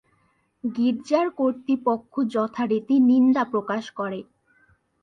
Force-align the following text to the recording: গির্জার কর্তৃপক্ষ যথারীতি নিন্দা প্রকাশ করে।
গির্জার 0.63 1.27
কর্তৃপক্ষ 1.37 2.13
যথারীতি 2.33 2.95
নিন্দা 3.09 3.43
প্রকাশ 3.51 3.83
করে। 3.91 4.19